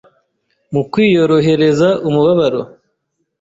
[0.73, 2.61] mu kwiyorohereza umubabaro